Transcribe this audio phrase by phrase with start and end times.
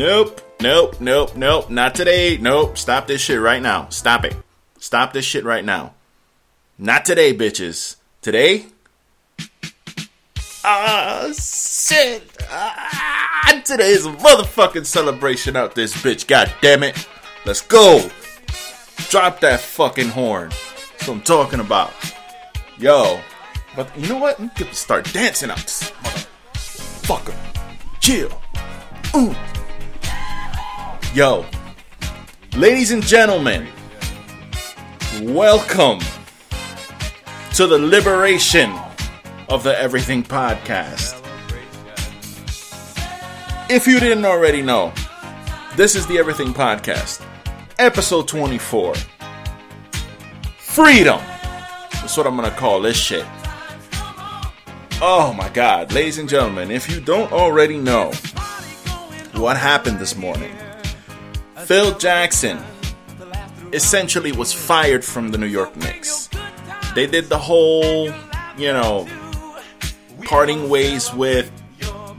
[0.00, 2.38] Nope, nope, nope, nope, not today.
[2.38, 3.90] Nope, stop this shit right now.
[3.90, 4.34] Stop it.
[4.78, 5.92] Stop this shit right now.
[6.78, 7.96] Not today, bitches.
[8.22, 8.64] Today?
[10.64, 12.22] Ah, shit.
[12.48, 16.26] Ah, today is a motherfucking celebration out this bitch.
[16.26, 17.06] God damn it.
[17.44, 18.08] Let's go.
[19.10, 20.48] Drop that fucking horn.
[20.48, 21.92] That's what I'm talking about.
[22.78, 23.20] Yo.
[23.76, 24.40] But you know what?
[24.40, 27.34] I'm gonna start dancing out this motherfucker.
[28.00, 28.40] Chill.
[29.14, 29.36] Ooh.
[31.12, 31.44] Yo.
[32.56, 33.66] Ladies and gentlemen,
[35.22, 35.98] welcome
[37.54, 38.72] to the liberation
[39.48, 41.20] of the Everything Podcast.
[43.68, 44.92] If you didn't already know,
[45.74, 47.26] this is the Everything Podcast,
[47.80, 48.94] episode 24.
[50.58, 51.20] Freedom!
[51.90, 53.26] That's what I'm gonna call this shit.
[55.02, 58.12] Oh my god, ladies and gentlemen, if you don't already know
[59.34, 60.54] what happened this morning,
[61.64, 62.58] Phil Jackson
[63.72, 66.28] essentially was fired from the New York Knicks.
[66.94, 68.06] They did the whole,
[68.56, 69.08] you know,
[70.24, 71.50] parting ways with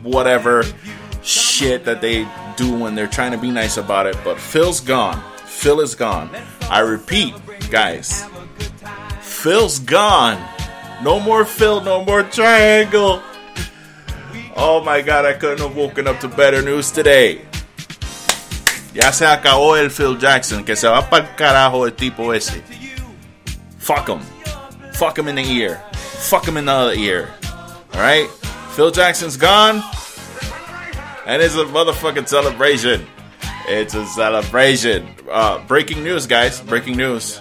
[0.04, 0.64] whatever
[1.24, 5.22] shit that they do when they're trying to be nice about it, but Phil's gone.
[5.46, 6.30] Phil is gone.
[6.70, 7.34] I repeat,
[7.70, 8.26] guys,
[9.22, 10.42] Phil's gone.
[11.04, 13.22] No more Phil, no more triangle.
[14.56, 17.42] Oh my god, I couldn't have woken up to better news today.
[18.94, 22.62] Ya se acabó el Phil Jackson, que se va para el carajo el tipo ese.
[23.80, 24.20] Fuck him.
[24.94, 25.82] Fuck him in the ear.
[25.94, 27.30] Fuck him in the other ear.
[27.94, 28.30] Alright?
[28.76, 29.82] Phil Jackson's gone.
[31.26, 33.06] And it's a motherfucking celebration.
[33.68, 35.16] It's a celebration.
[35.30, 36.60] Uh, breaking news, guys.
[36.62, 37.40] Breaking news.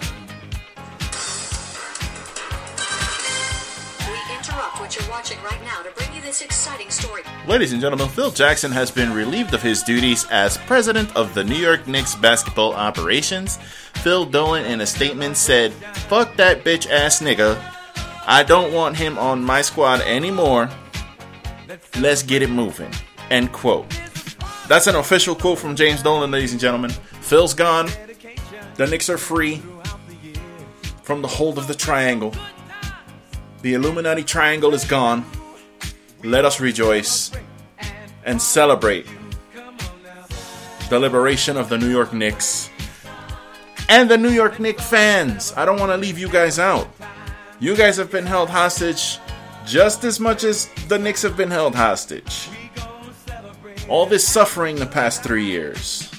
[6.31, 7.23] This exciting story.
[7.45, 11.43] Ladies and gentlemen, Phil Jackson has been relieved of his duties as president of the
[11.43, 13.57] New York Knicks basketball operations.
[13.95, 15.73] Phil Dolan, in a statement, said,
[16.07, 17.61] Fuck that bitch ass nigga.
[18.25, 20.69] I don't want him on my squad anymore.
[21.99, 22.93] Let's get it moving.
[23.29, 23.89] End quote.
[24.69, 26.91] That's an official quote from James Dolan, ladies and gentlemen.
[26.91, 27.89] Phil's gone.
[28.75, 29.61] The Knicks are free
[31.03, 32.33] from the hold of the triangle.
[33.63, 35.25] The Illuminati triangle is gone.
[36.23, 37.31] Let us rejoice
[38.23, 39.07] and celebrate
[40.89, 42.69] the liberation of the New York Knicks
[43.89, 45.53] and the New York Knicks fans.
[45.57, 46.87] I don't want to leave you guys out.
[47.59, 49.19] You guys have been held hostage
[49.65, 52.49] just as much as the Knicks have been held hostage.
[53.89, 56.09] All this suffering the past three years,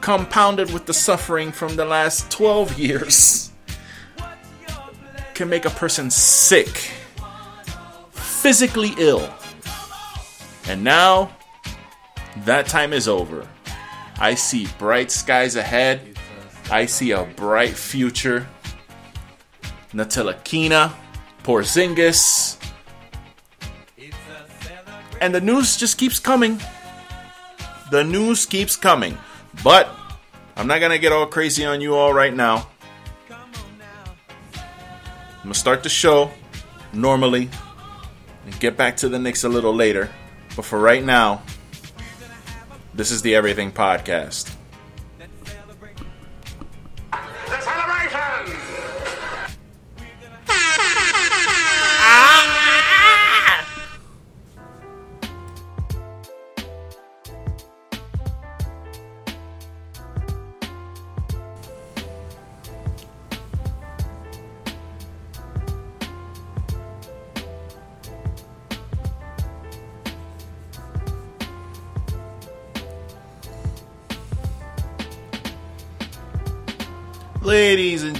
[0.00, 3.52] compounded with the suffering from the last 12 years,
[5.34, 6.90] can make a person sick,
[8.44, 9.26] physically ill.
[10.68, 11.34] And now,
[12.44, 13.48] that time is over.
[14.18, 16.18] I see bright skies ahead.
[16.70, 18.46] I see a bright future.
[19.94, 20.92] Ntilikina,
[21.42, 22.58] Porzingis.
[25.22, 26.60] And the news just keeps coming.
[27.90, 29.16] The news keeps coming.
[29.62, 29.88] But
[30.54, 32.68] I'm not gonna get all crazy on you all right now.
[34.52, 36.30] I'm gonna start the show
[36.92, 37.48] normally
[38.44, 40.10] and get back to the Knicks a little later.
[40.56, 41.42] But for right now,
[42.92, 44.54] this is the Everything Podcast.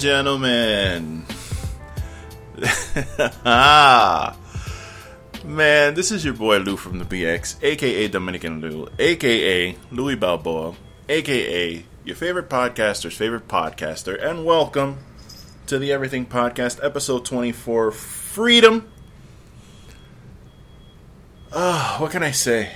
[0.05, 1.25] Gentlemen.
[3.47, 4.37] ah.
[5.47, 10.75] Man, this is your boy Lou from the BX, aka Dominican Lou, aka Louis Balboa,
[11.09, 14.99] aka your favorite podcaster's favorite podcaster, and welcome
[15.69, 18.87] to the Everything Podcast, episode 24 Freedom.
[21.51, 22.73] Ah, what can I say?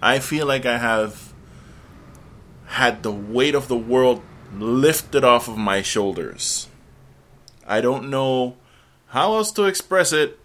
[0.00, 1.32] I feel like I have
[2.66, 4.22] had the weight of the world
[4.56, 6.68] lifted off of my shoulders.
[7.66, 8.56] I don't know
[9.08, 10.38] how else to express it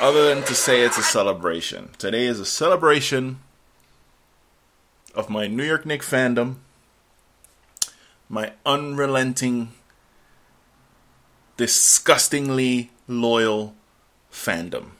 [0.00, 1.90] other than to say it's a celebration.
[1.98, 3.40] Today is a celebration
[5.14, 6.56] of my New York Knicks fandom,
[8.28, 9.72] my unrelenting,
[11.56, 13.74] disgustingly loyal
[14.30, 14.90] fandom.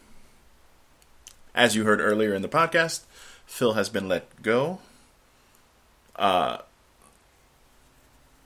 [1.54, 3.02] as you heard earlier in the podcast,
[3.46, 4.80] Phil has been let go.
[6.16, 6.58] Uh,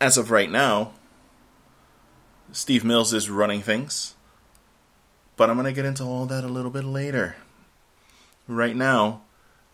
[0.03, 0.91] as of right now,
[2.51, 4.17] Steve Mills is running things.
[5.37, 7.37] But I'm going to get into all that a little bit later.
[8.49, 9.23] Right now,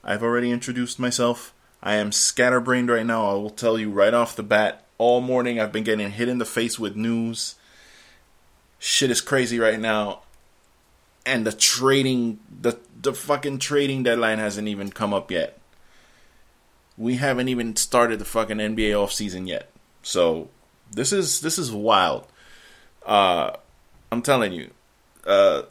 [0.04, 1.54] I've already introduced myself.
[1.82, 3.26] I am scatterbrained right now.
[3.26, 4.84] I will tell you right off the bat.
[4.98, 7.54] All morning, I've been getting hit in the face with news.
[8.78, 10.20] Shit is crazy right now.
[11.24, 15.58] And the trading, the, the fucking trading deadline hasn't even come up yet.
[16.98, 19.70] We haven't even started the fucking NBA offseason yet.
[20.02, 20.48] So,
[20.90, 22.26] this is this is wild.
[23.04, 23.52] Uh,
[24.10, 24.70] I'm telling you.
[25.26, 25.62] Uh,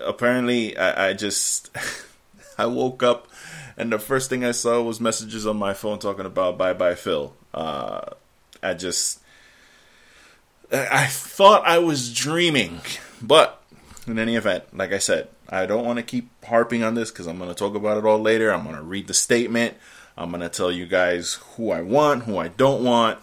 [0.00, 1.70] apparently, I, I just
[2.58, 3.28] I woke up
[3.76, 6.94] and the first thing I saw was messages on my phone talking about bye bye
[6.94, 7.34] Phil.
[7.52, 8.00] Uh,
[8.62, 9.20] I just
[10.72, 12.80] I thought I was dreaming,
[13.20, 13.62] but
[14.06, 17.26] in any event, like I said, I don't want to keep harping on this because
[17.26, 18.52] I'm going to talk about it all later.
[18.52, 19.76] I'm going to read the statement.
[20.16, 23.18] I'm going to tell you guys who I want, who I don't want,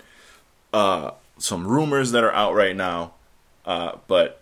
[0.74, 3.14] uh, some rumors that are out right now.
[3.66, 4.42] Uh, but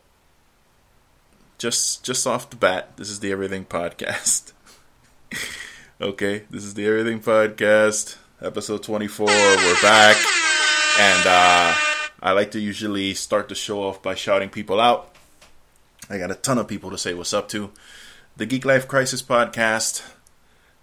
[1.58, 4.54] just just off the bat, this is the Everything Podcast.
[6.02, 9.28] okay, this is the Everything Podcast, episode 24.
[9.28, 10.18] We're back,
[11.00, 11.76] and uh,
[12.24, 15.14] I like to usually start the show off by shouting people out.
[16.10, 17.70] I got a ton of people to say what's up to.
[18.38, 20.02] The Geek Life Crisis Podcast,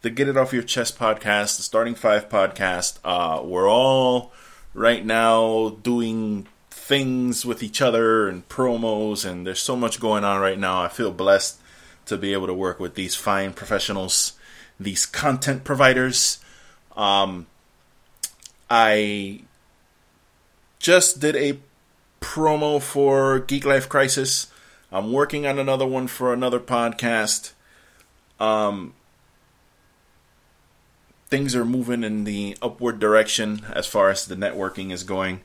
[0.02, 2.98] the Get It Off Your Chest Podcast, the Starting Five Podcast.
[3.02, 4.32] Uh, we're all
[4.78, 10.40] right now doing things with each other and promos, and there's so much going on
[10.40, 10.82] right now.
[10.82, 11.58] I feel blessed
[12.06, 14.32] to be able to work with these fine professionals,
[14.78, 16.38] these content providers.
[16.96, 17.46] Um,
[18.70, 19.42] I
[20.78, 21.58] just did a
[22.20, 24.46] promo for Geek Life Crisis.
[24.92, 27.52] I'm working on another one for another podcast.
[28.40, 28.94] Um,
[31.28, 35.40] things are moving in the upward direction as far as the networking is going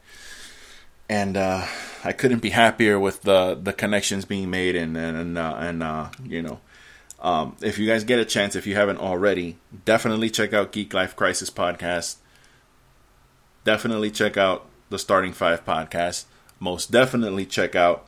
[1.09, 1.65] and uh,
[2.03, 6.09] I couldn't be happier with the the connections being made and and uh, and uh,
[6.23, 6.59] you know.
[7.19, 10.93] Um, if you guys get a chance, if you haven't already, definitely check out Geek
[10.93, 12.17] Life Crisis podcast.
[13.63, 16.25] Definitely check out the Starting Five podcast.
[16.59, 18.05] Most definitely check out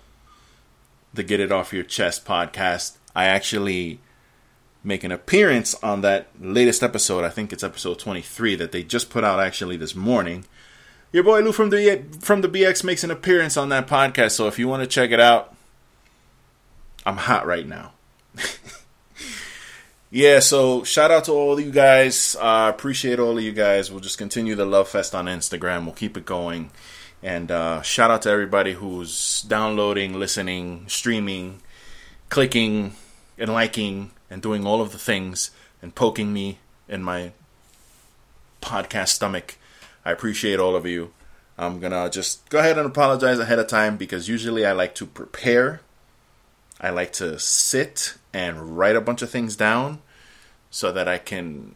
[1.13, 2.98] the Get It Off Your Chest podcast.
[3.16, 4.00] I actually
[4.85, 7.23] make an appearance on that latest episode.
[7.23, 10.45] I think it's episode 23 that they just put out actually this morning.
[11.11, 14.47] Your boy Lou from the from the BX makes an appearance on that podcast, so
[14.47, 15.55] if you want to check it out,
[17.05, 17.93] I'm hot right now.
[20.11, 22.35] yeah, so shout out to all of you guys.
[22.39, 23.89] I uh, appreciate all of you guys.
[23.89, 25.85] We'll just continue the love fest on Instagram.
[25.85, 26.71] We'll keep it going.
[27.23, 31.61] And uh, shout out to everybody who's downloading, listening, streaming,
[32.29, 32.95] clicking,
[33.37, 35.51] and liking, and doing all of the things,
[35.81, 37.31] and poking me in my
[38.61, 39.57] podcast stomach
[40.05, 41.11] I appreciate all of you.
[41.57, 45.05] I'm gonna just go ahead and apologize ahead of time because usually I like to
[45.05, 45.81] prepare.
[46.79, 50.01] I like to sit and write a bunch of things down
[50.69, 51.75] so that I can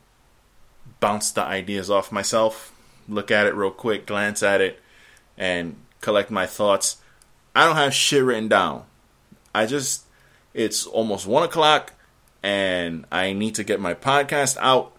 [1.00, 2.76] bounce the ideas off myself,
[3.08, 4.80] look at it real quick, glance at it,
[5.38, 6.98] and collect my thoughts.
[7.56, 8.84] I don't have shit written down.
[9.56, 10.04] I just,
[10.54, 11.94] it's almost one o'clock
[12.42, 14.94] and I need to get my podcast out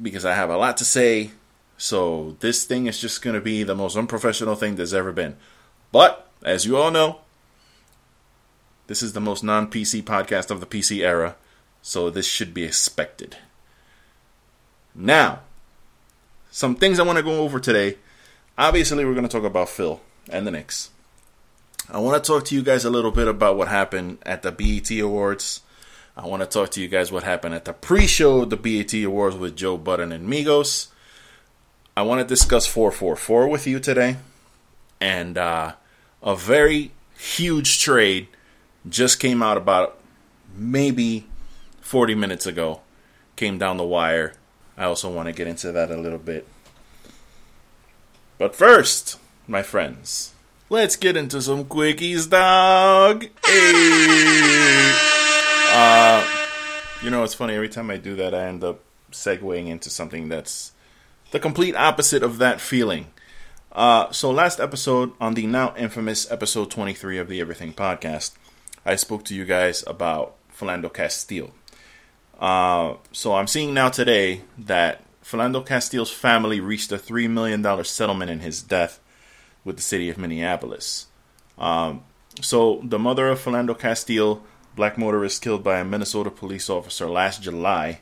[0.00, 1.32] because I have a lot to say
[1.82, 5.36] so this thing is just going to be the most unprofessional thing there's ever been.
[5.90, 7.22] But as you all know,
[8.86, 11.34] this is the most non PC podcast of the PC era,
[11.82, 13.36] so this should be expected.
[14.94, 15.40] Now,
[16.52, 17.98] some things I want to go over today.
[18.56, 20.00] Obviously, we're going to talk about Phil
[20.30, 20.90] and the Knicks.
[21.90, 24.52] I want to talk to you guys a little bit about what happened at the
[24.52, 25.62] BET Awards.
[26.16, 28.94] I want to talk to you guys what happened at the pre-show of the BET
[28.94, 30.88] Awards with Joe Budden and Migos.
[31.96, 34.16] I want to discuss 444 with you today.
[35.00, 35.74] And uh,
[36.22, 38.28] a very huge trade
[38.88, 39.98] just came out about
[40.54, 41.26] maybe
[41.80, 42.80] 40 minutes ago.
[43.34, 44.34] Came down the wire.
[44.76, 46.46] I also want to get into that a little bit.
[48.38, 50.32] But first, my friends,
[50.72, 53.26] let's get into some quickies, dog.
[53.44, 54.92] Hey.
[55.70, 56.26] Uh,
[57.02, 57.54] you know, it's funny.
[57.54, 60.72] Every time I do that, I end up segueing into something that's
[61.30, 63.08] the complete opposite of that feeling.
[63.70, 68.32] Uh, so, last episode, on the now infamous episode 23 of the Everything podcast,
[68.86, 71.50] I spoke to you guys about Philando Castile.
[72.40, 78.30] Uh, so, I'm seeing now today that Philando Castile's family reached a $3 million settlement
[78.30, 79.00] in his death
[79.64, 81.06] with the city of Minneapolis.
[81.58, 82.02] Um,
[82.40, 84.42] so, the mother of Philando Castile
[84.74, 88.00] black motorist killed by a Minnesota police officer last July,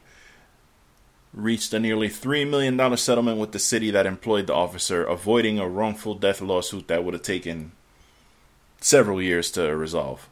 [1.32, 5.68] reached a nearly $3 million settlement with the city that employed the officer, avoiding a
[5.68, 7.72] wrongful death lawsuit that would have taken
[8.80, 10.28] several years to resolve.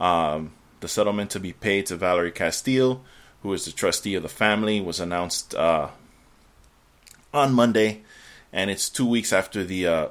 [0.00, 3.02] Um, the settlement to be paid to Valerie Castile,
[3.42, 5.88] who is the trustee of the family, was announced uh,
[7.34, 8.02] on Monday,
[8.52, 10.08] and it's two weeks after the uh,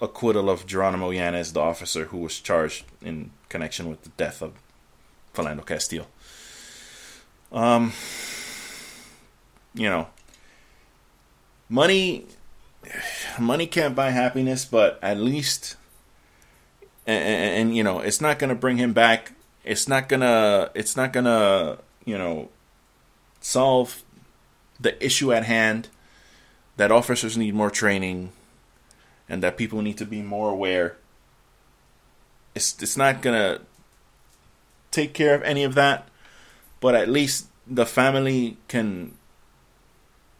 [0.00, 4.52] acquittal of Jeronimo Yanez, the officer who was charged in connection with the death of
[5.34, 6.06] Philando Castile.
[7.50, 7.92] Um,
[9.74, 10.08] you know,
[11.68, 12.26] money,
[13.38, 15.76] money can't buy happiness, but at least,
[17.06, 19.32] and, and, and you know, it's not gonna bring him back.
[19.64, 20.70] It's not gonna.
[20.74, 21.78] It's not gonna.
[22.04, 22.48] You know,
[23.40, 24.02] solve
[24.80, 25.88] the issue at hand.
[26.76, 28.32] That officers need more training,
[29.28, 30.96] and that people need to be more aware.
[32.54, 33.60] It's it's not gonna
[34.90, 36.08] take care of any of that,
[36.80, 39.14] but at least the family can,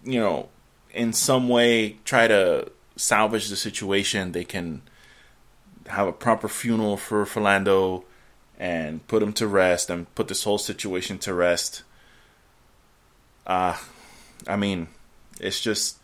[0.05, 0.49] you know,
[0.93, 4.33] in some way try to salvage the situation.
[4.33, 4.83] They can
[5.87, 8.05] have a proper funeral for Philando
[8.59, 11.83] and put him to rest and put this whole situation to rest.
[13.47, 13.77] Uh,
[14.47, 14.89] I mean,
[15.41, 15.99] it's just,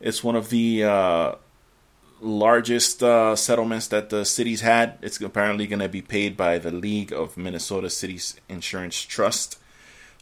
[0.00, 1.34] it's one of the uh,
[2.22, 4.98] largest uh, settlements that the city's had.
[5.02, 9.58] It's apparently going to be paid by the League of Minnesota Cities Insurance Trust,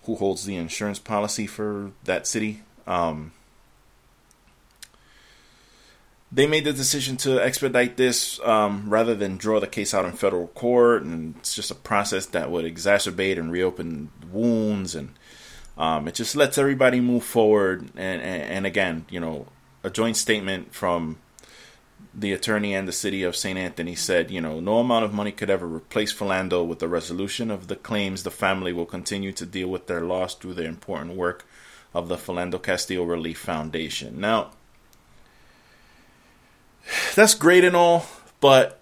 [0.05, 2.63] who holds the insurance policy for that city.
[2.87, 3.33] Um,
[6.33, 10.13] they made the decision to expedite this um, rather than draw the case out in
[10.13, 15.11] federal court, and it's just a process that would exacerbate and reopen wounds, and
[15.77, 17.91] um, it just lets everybody move forward.
[17.97, 19.49] And, and, and again, you know,
[19.83, 21.19] a joint statement from
[22.13, 23.59] the attorney and the city of St.
[23.59, 27.51] Anthony said, you know, no amount of money could ever replace Philando with the resolution
[27.51, 28.23] of the claims.
[28.23, 31.47] The family will continue to deal with their loss through the important work
[31.95, 34.21] of the Philando Castillo Relief Foundation.
[34.21, 34.51] Now,
[37.15, 38.07] that's great and all,
[38.41, 38.81] but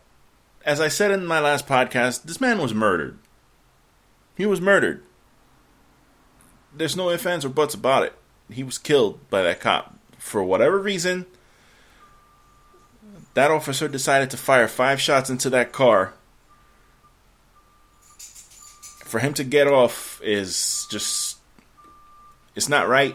[0.65, 3.19] as I said in my last podcast, this man was murdered.
[4.37, 5.03] He was murdered.
[6.75, 8.15] There's no ifs, ands, or buts about it.
[8.51, 9.99] He was killed by that cop.
[10.19, 11.27] For whatever reason,
[13.38, 16.12] that officer decided to fire five shots into that car.
[19.04, 21.38] For him to get off is just.
[22.57, 23.14] It's not right.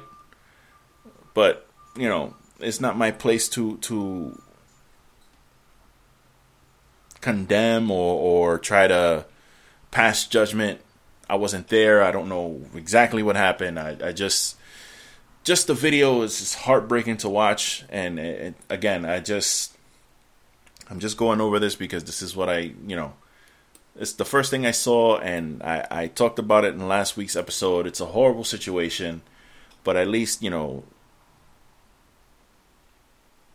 [1.34, 4.42] But, you know, it's not my place to to
[7.20, 8.16] condemn or,
[8.54, 9.26] or try to
[9.92, 10.80] pass judgment.
[11.30, 12.02] I wasn't there.
[12.02, 13.78] I don't know exactly what happened.
[13.78, 14.56] I, I just
[15.44, 17.84] just the video is heartbreaking to watch.
[17.90, 19.73] And it, again, I just
[20.94, 23.14] I'm just going over this because this is what I you know
[23.96, 27.36] it's the first thing I saw, and I, I talked about it in last week's
[27.36, 27.88] episode.
[27.88, 29.24] It's a horrible situation,
[29.84, 30.84] but at least you know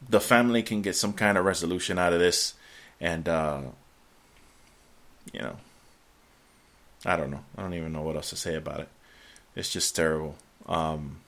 [0.08, 2.54] the family can get some kind of resolution out of this
[3.00, 3.60] and uh,
[5.32, 5.58] you know,
[7.06, 7.44] I don't know.
[7.56, 8.88] I don't even know what else to say about it.
[9.54, 10.34] It's just terrible.
[10.66, 11.20] Um,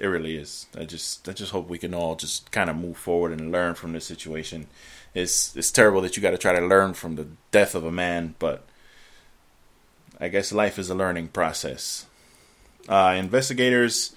[0.00, 0.66] it really is.
[0.76, 3.74] I just I just hope we can all just kind of move forward and learn
[3.74, 4.66] from this situation.
[5.14, 7.92] It's it's terrible that you got to try to learn from the death of a
[7.92, 8.64] man, but
[10.20, 12.06] I guess life is a learning process.
[12.88, 14.14] Uh, investigators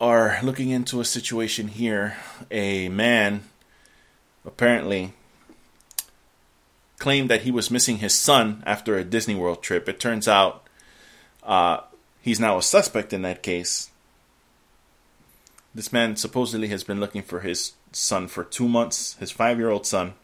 [0.00, 2.16] are looking into a situation here.
[2.50, 3.42] A man
[4.46, 5.12] apparently
[6.98, 9.88] claimed that he was missing his son after a Disney World trip.
[9.88, 10.66] It turns out
[11.42, 11.80] uh,
[12.20, 13.90] he's now a suspect in that case.
[15.74, 19.70] This man supposedly has been looking for his son for two months, his five year
[19.70, 20.14] old son,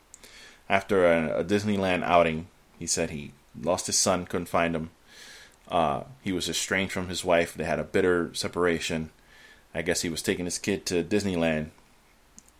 [0.68, 2.48] after a, a, Disneyland outing.
[2.78, 4.90] He said he lost his son, couldn't find him.
[5.68, 7.54] Uh, he was estranged from his wife.
[7.54, 9.10] They had a bitter separation.
[9.74, 11.68] I guess he was taking his kid to Disneyland,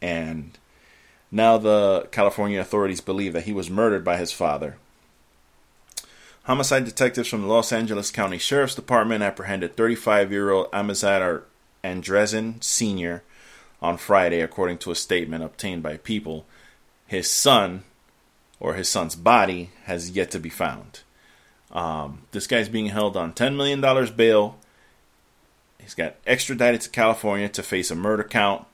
[0.02, 0.58] and
[1.30, 4.76] now the California authorities believe that he was murdered by his father.
[6.46, 11.42] Homicide detectives from the Los Angeles County Sheriff's Department apprehended 35 year old Amizadar
[11.82, 13.22] Andresen Sr.
[13.82, 16.46] on Friday, according to a statement obtained by People.
[17.06, 17.84] His son,
[18.60, 21.00] or his son's body, has yet to be found.
[21.72, 23.80] Um, this guy's being held on $10 million
[24.16, 24.56] bail
[25.86, 28.66] He's got extradited to California to face a murder count.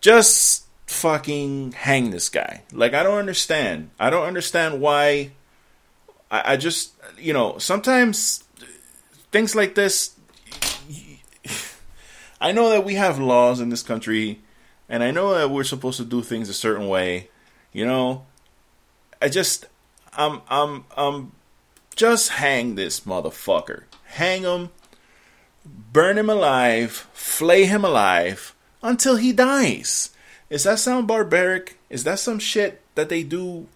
[0.00, 2.62] Just fucking hang this guy.
[2.72, 3.90] Like, I don't understand.
[4.00, 5.30] I don't understand why.
[6.32, 8.42] I, I just, you know, sometimes
[9.30, 10.16] things like this.
[12.40, 14.40] I know that we have laws in this country,
[14.88, 17.28] and I know that we're supposed to do things a certain way,
[17.72, 18.26] You know,
[19.20, 19.66] I just,
[20.14, 21.32] I'm, I'm, I'm,
[21.94, 23.82] just hang this motherfucker.
[24.04, 24.70] Hang him,
[25.64, 30.10] burn him alive, flay him alive until he dies.
[30.48, 31.78] Is that sound barbaric?
[31.90, 33.68] Is that some shit that they do,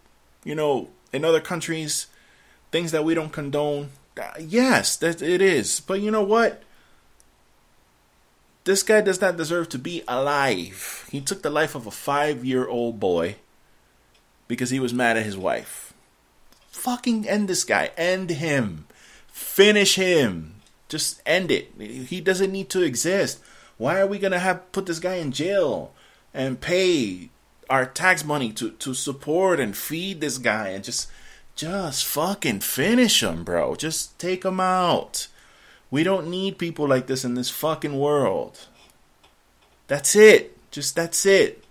[0.45, 2.07] you know, in other countries?
[2.71, 3.91] Things that we don't condone?
[4.21, 5.81] Uh, yes, that it is.
[5.81, 6.63] But you know what?
[8.65, 11.07] This guy does not deserve to be alive.
[11.11, 13.37] He took the life of a five year old boy
[14.49, 15.95] because he was mad at his wife.
[16.71, 17.91] Fucking end this guy.
[17.97, 18.87] End him.
[19.29, 20.57] Finish him.
[20.89, 21.71] Just end it.
[21.79, 23.41] He doesn't need to exist.
[23.79, 25.93] Why are we gonna have put this guy in jail
[26.33, 27.31] and pay
[27.69, 31.09] our tax money to, to support and feed this guy and just
[31.57, 33.75] just fucking finish him, bro.
[33.75, 35.29] Just take him out.
[35.91, 38.67] We don't need people like this in this fucking world.
[39.89, 40.57] That's it.
[40.71, 41.65] Just that's it.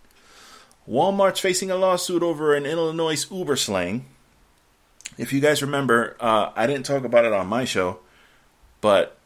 [0.89, 4.05] Walmart's facing a lawsuit over an Illinois Uber slang.
[5.17, 7.99] If you guys remember, uh, I didn't talk about it on my show,
[8.81, 9.17] but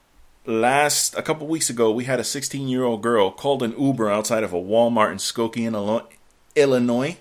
[0.46, 4.10] last a couple weeks ago, we had a 16 year old girl called an Uber
[4.10, 6.08] outside of a Walmart in Skokie, in
[6.56, 7.18] Illinois.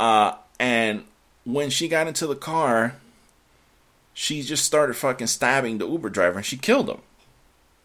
[0.00, 1.04] Uh, and
[1.44, 2.96] when she got into the car,
[4.14, 7.00] she just started fucking stabbing the Uber driver and she killed him.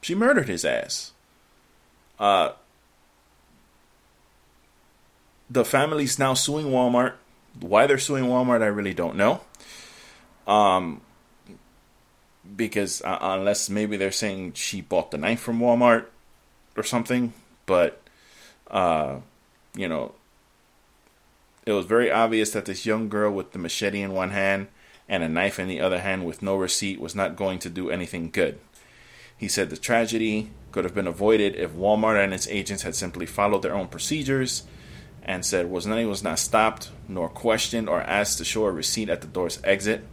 [0.02, 1.12] She murdered his ass.
[2.20, 2.52] Uh,
[5.50, 7.14] the family's now suing Walmart.
[7.60, 9.42] Why they're suing Walmart, I really don't know.
[10.46, 11.02] Um,
[12.56, 16.06] because uh, unless maybe they're saying she bought the knife from Walmart
[16.76, 17.34] or something,
[17.66, 18.02] but
[18.70, 19.18] uh,
[19.76, 20.14] you know,
[21.68, 24.70] it was very obvious that this young girl with the machete in one hand
[25.10, 27.90] and a knife in the other hand with no receipt was not going to do
[27.90, 28.58] anything good.
[29.36, 33.26] He said the tragedy could have been avoided if Walmart and its agents had simply
[33.26, 34.64] followed their own procedures
[35.24, 39.20] and said not was not stopped nor questioned or asked to show a receipt at
[39.20, 40.06] the door's exit.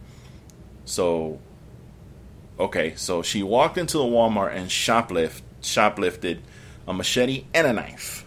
[0.83, 1.39] So
[2.59, 6.39] okay, so she walked into the Walmart and shoplift shoplifted
[6.85, 8.25] a machete and a knife.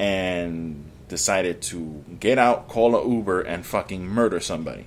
[0.00, 4.86] And decided to get out, call a Uber and fucking murder somebody.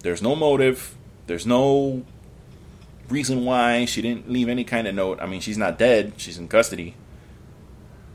[0.00, 0.96] There's no motive.
[1.26, 2.04] There's no
[3.08, 5.20] reason why she didn't leave any kind of note.
[5.20, 6.14] I mean, she's not dead.
[6.16, 6.94] She's in custody.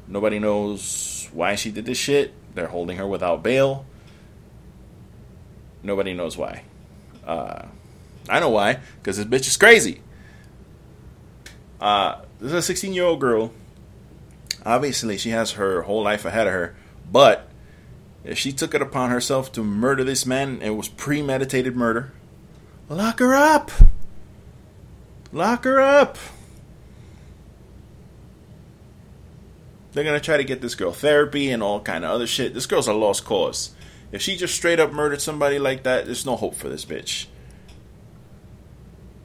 [0.08, 2.34] Nobody knows why she did this shit.
[2.54, 3.86] They're holding her without bail.
[5.84, 6.64] Nobody knows why.
[7.26, 7.66] Uh,
[8.30, 10.02] I know why, because this bitch is crazy.
[11.80, 13.52] Uh, this is a 16 year old girl.
[14.66, 16.76] Obviously, she has her whole life ahead of her,
[17.12, 17.50] but
[18.24, 22.12] if she took it upon herself to murder this man, it was premeditated murder.
[22.90, 23.72] Lock her up!
[25.32, 26.18] Lock her up!
[29.94, 32.54] They're gonna try to get this girl therapy and all kind of other shit.
[32.54, 33.72] This girl's a lost cause.
[34.12, 37.28] If she just straight up murdered somebody like that, there's no hope for this bitch.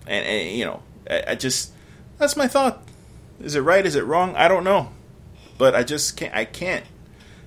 [0.06, 1.72] And, and you know, I, I just
[2.18, 2.82] that's my thought.
[3.40, 3.84] Is it right?
[3.84, 4.36] Is it wrong?
[4.36, 4.90] I don't know.
[5.58, 6.34] But I just can't.
[6.34, 6.84] I can't.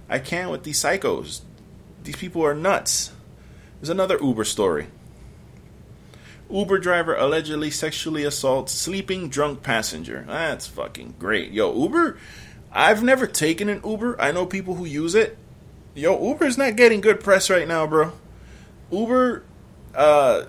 [0.10, 1.42] I can't with these psychos.
[2.04, 3.12] These people are nuts.
[3.80, 4.88] There's another Uber story.
[6.50, 10.24] Uber driver allegedly sexually assaults sleeping drunk passenger.
[10.28, 11.52] That's fucking great.
[11.52, 12.18] Yo, Uber,
[12.72, 14.22] I've never taken an Uber.
[14.22, 15.38] I know people who use it.
[15.96, 18.14] Yo, Uber's not getting good press right now, bro.
[18.92, 19.44] Uber,
[19.96, 20.46] uh,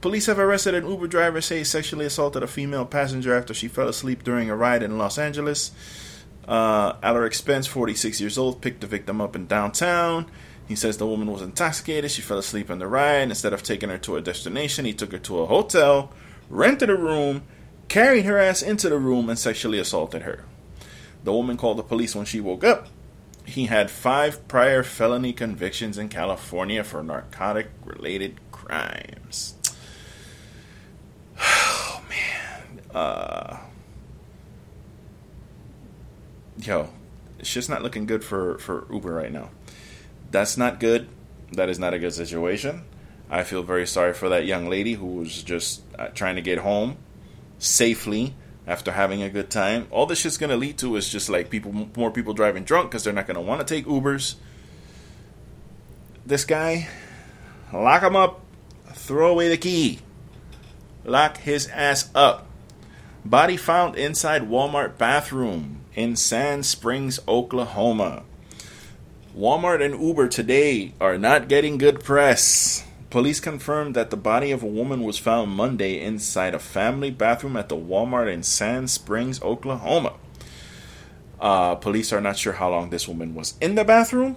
[0.00, 3.88] police have arrested an Uber driver say sexually assaulted a female passenger after she fell
[3.88, 5.72] asleep during a ride in Los Angeles.
[6.48, 10.30] Uh, at her expense, 46 years old, picked the victim up in downtown.
[10.66, 12.10] He says the woman was intoxicated.
[12.10, 13.28] She fell asleep on the ride.
[13.28, 16.12] Instead of taking her to a destination, he took her to a hotel,
[16.48, 17.42] rented a room,
[17.88, 20.44] carried her ass into the room, and sexually assaulted her.
[21.24, 22.86] The woman called the police when she woke up.
[23.44, 29.54] He had five prior felony convictions in California for narcotic related crimes.
[31.42, 32.80] Oh, man.
[32.94, 33.56] Uh,
[36.66, 36.90] yo,
[37.38, 39.50] it's just not looking good for, for Uber right now.
[40.30, 41.08] That's not good.
[41.52, 42.84] That is not a good situation.
[43.30, 46.58] I feel very sorry for that young lady who was just uh, trying to get
[46.58, 46.96] home
[47.58, 48.34] safely
[48.66, 49.86] after having a good time.
[49.90, 53.04] All this shit's gonna lead to is just like people, more people driving drunk because
[53.04, 54.34] they're not gonna want to take Ubers.
[56.26, 56.88] This guy,
[57.72, 58.40] lock him up,
[58.92, 60.00] throw away the key,
[61.04, 62.46] lock his ass up.
[63.24, 68.22] Body found inside Walmart bathroom in Sand Springs, Oklahoma.
[69.36, 72.84] Walmart and Uber today are not getting good press.
[73.10, 77.56] Police confirmed that the body of a woman was found Monday inside a family bathroom
[77.56, 80.14] at the Walmart in Sand Springs, Oklahoma.
[81.40, 84.36] Uh, police are not sure how long this woman was in the bathroom.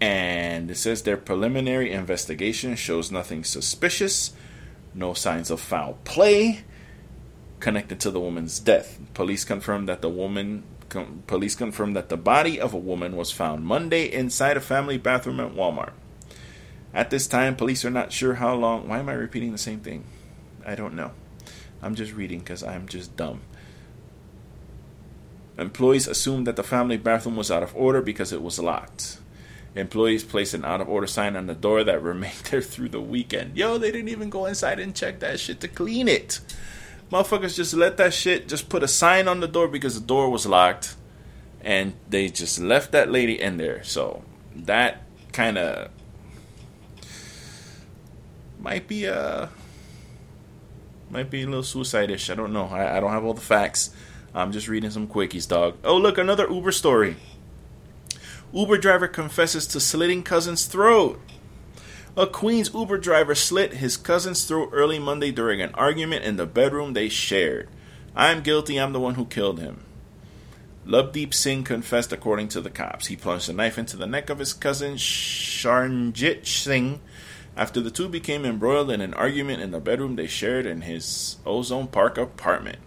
[0.00, 4.32] And it says their preliminary investigation shows nothing suspicious,
[4.94, 6.64] no signs of foul play
[7.60, 8.98] connected to the woman's death.
[9.14, 13.32] Police confirmed that the woman com- police confirmed that the body of a woman was
[13.32, 15.92] found Monday inside a family bathroom at Walmart.
[16.94, 18.88] At this time, police are not sure how long.
[18.88, 20.04] Why am I repeating the same thing?
[20.64, 21.12] I don't know.
[21.82, 23.42] I'm just reading because I'm just dumb.
[25.58, 29.18] Employees assumed that the family bathroom was out of order because it was locked.
[29.74, 33.00] Employees placed an out of order sign on the door that remained there through the
[33.00, 33.56] weekend.
[33.56, 36.40] Yo, they didn't even go inside and check that shit to clean it.
[37.10, 40.28] Motherfuckers just let that shit, just put a sign on the door because the door
[40.30, 40.96] was locked.
[41.60, 43.82] And they just left that lady in there.
[43.82, 44.22] So
[44.54, 45.90] that kind of
[48.60, 49.50] might be a
[51.10, 52.30] might be a little suicide-ish.
[52.30, 52.66] I don't know.
[52.66, 53.90] I, I don't have all the facts.
[54.34, 55.76] I'm just reading some quickies, dog.
[55.84, 57.16] Oh, look, another Uber story.
[58.52, 61.20] Uber driver confesses to slitting cousin's throat.
[62.18, 66.46] A Queens Uber driver slit his cousin's throat early Monday during an argument in the
[66.46, 67.68] bedroom they shared.
[68.14, 69.82] I'm guilty, I'm the one who killed him.
[70.86, 73.08] Lubdeep Singh confessed according to the cops.
[73.08, 77.00] He plunged a knife into the neck of his cousin Sharnjit Singh
[77.54, 81.36] after the two became embroiled in an argument in the bedroom they shared in his
[81.44, 82.78] Ozone Park apartment.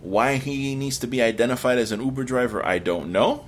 [0.00, 3.46] Why he needs to be identified as an Uber driver, I don't know.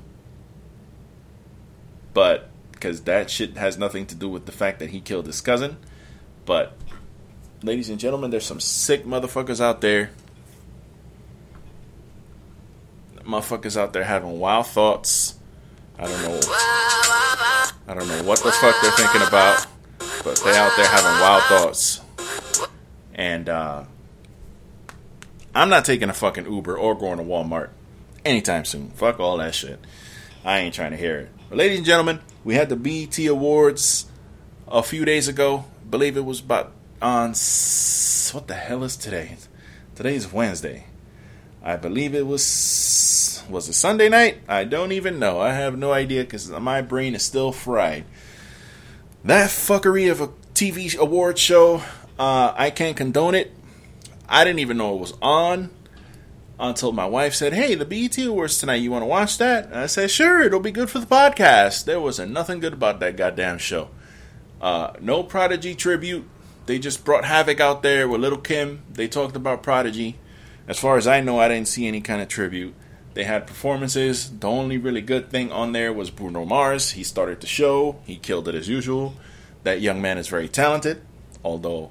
[2.12, 2.50] But
[2.84, 5.78] because that shit has nothing to do with the fact that he killed his cousin.
[6.44, 6.76] But,
[7.62, 10.10] ladies and gentlemen, there's some sick motherfuckers out there.
[13.20, 15.36] Motherfuckers out there having wild thoughts.
[15.98, 16.40] I don't know.
[16.44, 19.66] I don't know what the fuck they're thinking about,
[20.22, 22.02] but they out there having wild thoughts.
[23.14, 23.84] And uh,
[25.54, 27.70] I'm not taking a fucking Uber or going to Walmart
[28.26, 28.90] anytime soon.
[28.90, 29.80] Fuck all that shit.
[30.44, 31.28] I ain't trying to hear it.
[31.50, 34.06] Ladies and gentlemen, we had the BET Awards
[34.66, 35.66] a few days ago.
[35.82, 37.34] I believe it was about on
[38.32, 39.36] what the hell is today?
[39.94, 40.86] Today's Wednesday.
[41.62, 44.38] I believe it was was it Sunday night?
[44.48, 45.38] I don't even know.
[45.38, 48.06] I have no idea because my brain is still fried.
[49.22, 51.82] That fuckery of a TV award show,
[52.18, 53.52] uh, I can't condone it.
[54.26, 55.70] I didn't even know it was on
[56.58, 58.76] until my wife said, "Hey, the BET Awards tonight.
[58.76, 61.84] You want to watch that?" And I said, "Sure, it'll be good for the podcast."
[61.84, 63.88] There wasn't nothing good about that goddamn show.
[64.60, 66.24] Uh, no Prodigy tribute.
[66.66, 68.82] They just brought Havoc out there with Lil' Kim.
[68.90, 70.16] They talked about Prodigy.
[70.66, 72.74] As far as I know, I didn't see any kind of tribute.
[73.12, 74.30] They had performances.
[74.30, 76.92] The only really good thing on there was Bruno Mars.
[76.92, 78.00] He started the show.
[78.06, 79.14] He killed it as usual.
[79.62, 81.02] That young man is very talented,
[81.44, 81.90] although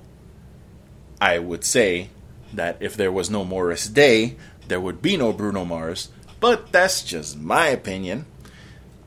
[1.22, 2.10] I would say
[2.54, 4.36] that if there was no Morris Day,
[4.74, 6.10] there would be no Bruno Mars.
[6.40, 8.26] But that's just my opinion.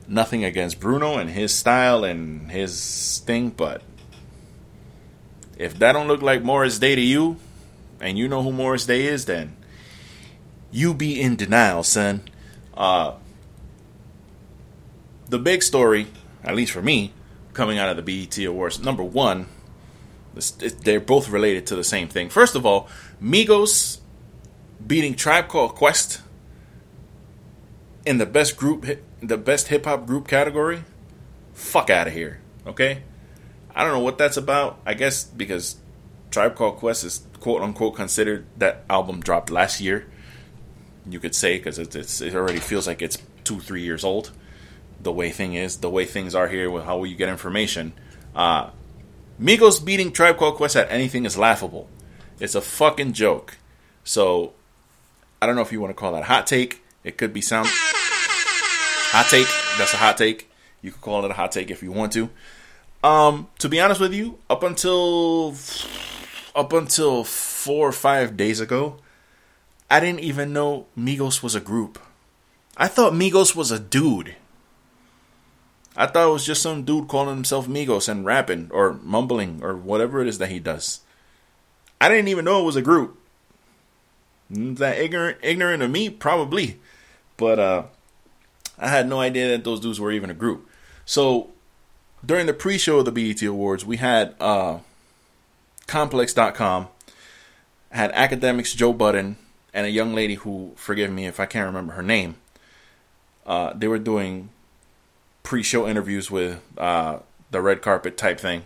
[0.06, 3.82] Nothing against Bruno and his style and his thing, but
[5.58, 7.38] if that don't look like Morris Day to you,
[8.00, 9.56] and you know who Morris Day is, then
[10.70, 12.22] you be in denial, son.
[12.76, 13.14] Uh,
[15.28, 16.06] the big story,
[16.44, 17.12] at least for me,
[17.54, 19.46] coming out of the BET Awards, number one,
[20.84, 22.28] they're both related to the same thing.
[22.28, 22.88] First of all,
[23.20, 23.98] Migos
[24.86, 26.20] beating Tribe Called Quest
[28.04, 28.86] in the best group,
[29.20, 30.84] the best hip hop group category.
[31.52, 33.02] Fuck out of here, okay?
[33.74, 34.78] I don't know what that's about.
[34.86, 35.76] I guess because
[36.30, 40.06] Tribe Called Quest is quote unquote considered that album dropped last year.
[41.08, 44.32] You could say because it's, it's, it already feels like it's two three years old.
[45.00, 47.92] The way thing is, the way things are here with how you get information.
[48.34, 48.70] Uh,
[49.40, 51.88] Migos beating Tribe Called Quest at anything is laughable.
[52.40, 53.58] It's a fucking joke.
[54.04, 54.54] So
[55.40, 56.82] I don't know if you want to call that a hot take.
[57.04, 59.46] It could be sound hot take.
[59.78, 60.50] That's a hot take.
[60.82, 62.30] You could call it a hot take if you want to.
[63.04, 65.54] Um, to be honest with you, up until
[66.54, 68.96] up until four or five days ago,
[69.90, 72.00] I didn't even know Migos was a group.
[72.76, 74.36] I thought Migos was a dude.
[75.96, 79.76] I thought it was just some dude calling himself Migos and rapping or mumbling or
[79.76, 81.00] whatever it is that he does.
[82.00, 83.18] I didn't even know it was a group.
[84.48, 86.78] That ignorant, ignorant of me, probably,
[87.36, 87.82] but uh,
[88.78, 90.68] I had no idea that those dudes were even a group.
[91.04, 91.50] So
[92.24, 94.78] during the pre-show of the BET Awards, we had uh,
[95.86, 96.88] Complex.com
[97.90, 99.36] had Akademiks Joe Budden
[99.72, 102.36] and a young lady who, forgive me if I can't remember her name.
[103.46, 104.50] Uh, they were doing
[105.42, 107.18] pre-show interviews with uh,
[107.50, 108.64] the red carpet type thing,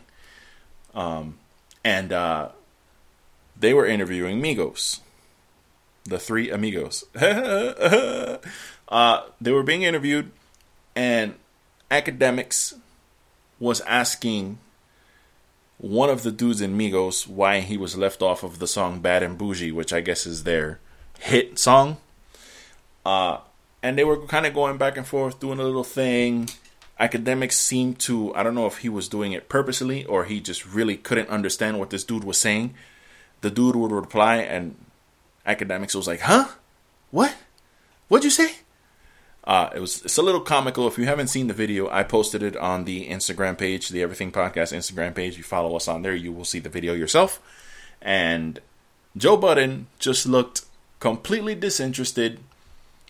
[0.94, 1.38] um,
[1.84, 2.48] and uh,
[3.58, 5.00] they were interviewing Migos,
[6.10, 7.04] the three amigos.
[7.14, 8.38] uh,
[9.40, 10.30] they were being interviewed,
[10.94, 11.34] and
[11.90, 12.74] Akademiks
[13.58, 14.58] was asking
[15.78, 19.22] one of the dudes in Migos why he was left off of the song Bad
[19.22, 20.78] and Boujee, which I guess is their
[21.18, 21.96] hit song.
[23.06, 23.38] Uh,
[23.82, 26.50] and they were kind of going back and forth, doing a little thing.
[27.00, 30.66] Akademiks seemed to, I don't know if he was doing it purposely or he just
[30.66, 32.74] really couldn't understand what this dude was saying.
[33.40, 34.76] The dude would reply, and
[35.46, 36.48] Akademiks was like, huh?
[37.10, 37.34] What?
[38.08, 38.56] What'd you say?
[39.44, 40.86] Uh, it was it's a little comical.
[40.86, 44.30] If you haven't seen the video, I posted it on the Instagram page, the Everything
[44.30, 45.36] Podcast Instagram page.
[45.36, 47.40] You follow us on there, you will see the video yourself.
[48.02, 48.60] And
[49.16, 50.62] Joe Budden just looked
[51.00, 52.40] completely disinterested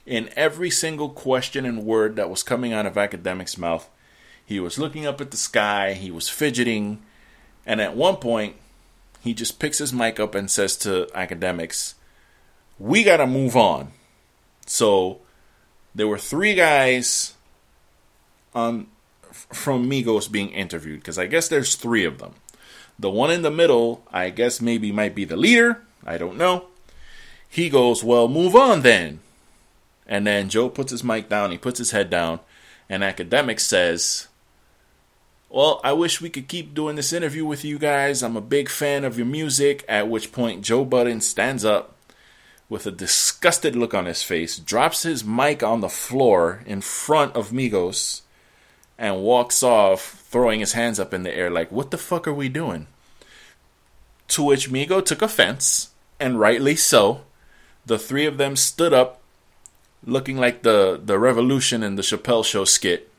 [0.06, 3.88] in every single question and word that was coming out of Akademiks' mouth.
[4.44, 7.02] He was looking up at the sky, he was fidgeting,
[7.66, 8.56] and at one point,
[9.20, 11.94] he just picks his mic up and says to Akademiks,
[12.80, 13.92] We gotta move on.
[14.66, 15.20] So,
[15.94, 17.34] there were three guys
[18.54, 18.86] on
[19.30, 22.34] from Migos being interviewed because I guess there's three of them.
[22.98, 25.82] The one in the middle, I guess maybe might be the leader.
[26.04, 26.66] I don't know.
[27.48, 29.20] He goes, "Well, move on then."
[30.06, 32.40] And then Joe puts his mic down, he puts his head down,
[32.88, 34.28] and academic says,
[35.50, 38.22] "Well, I wish we could keep doing this interview with you guys.
[38.22, 41.94] I'm a big fan of your music." At which point Joe Budden stands up
[42.70, 47.34] with a disgusted look on his face, drops his mic on the floor in front
[47.34, 48.22] of Migos,
[48.96, 52.32] and walks off, throwing his hands up in the air like, What the fuck are
[52.32, 52.86] we doing?
[54.28, 57.22] To which Migo took offense, and rightly so.
[57.84, 59.20] The three of them stood up,
[60.06, 63.10] looking like the, the revolution in the Chappelle Show skit.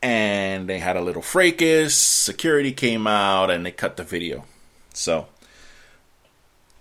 [0.00, 4.44] And they had a little fracas, security came out, and they cut the video.
[4.92, 5.26] So,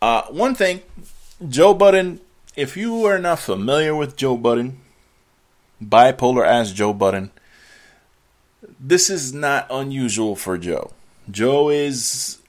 [0.01, 0.81] uh, one thing,
[1.47, 2.19] Joe Budden,
[2.55, 4.79] if you are not familiar with Joe Budden,
[5.83, 7.31] bipolar ass Joe Budden,
[8.79, 10.91] this is not unusual for Joe.
[11.29, 12.39] Joe is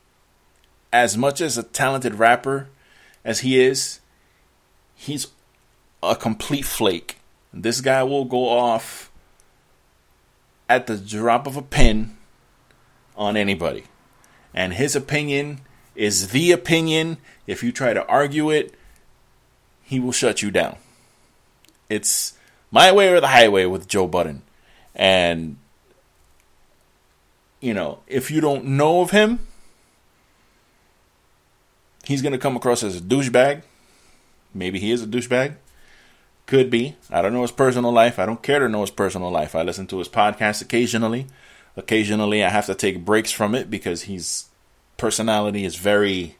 [0.92, 2.68] as much as a talented rapper
[3.24, 4.00] as he is,
[4.94, 5.26] he's
[6.02, 7.18] a complete flake.
[7.52, 9.11] This guy will go off
[10.68, 12.16] at the drop of a pin
[13.16, 13.84] on anybody.
[14.54, 15.61] And his opinion
[15.98, 17.18] is the opinion.
[17.46, 18.72] If you try to argue it,
[19.82, 20.76] he will shut you down.
[21.90, 22.34] It's
[22.70, 24.42] my way or the highway with Joe Budden.
[24.94, 25.56] And,
[27.61, 29.40] you know, if you don't know of him,
[32.04, 33.62] he's going to come across as a douchebag.
[34.54, 35.56] Maybe he is a douchebag.
[36.46, 36.96] Could be.
[37.11, 38.18] I don't know his personal life.
[38.18, 39.54] I don't care to know his personal life.
[39.54, 41.26] I listen to his podcast occasionally.
[41.76, 44.47] Occasionally, I have to take breaks from it because his
[44.98, 46.37] personality is very